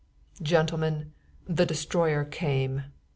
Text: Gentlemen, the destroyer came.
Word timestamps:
Gentlemen, 0.41 1.13
the 1.47 1.63
destroyer 1.63 2.25
came. 2.25 2.85